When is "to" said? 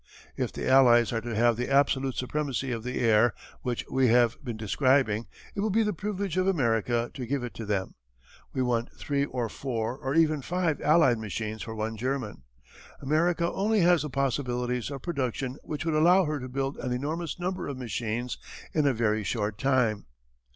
1.21-1.35, 7.13-7.27, 7.53-7.67, 16.39-16.49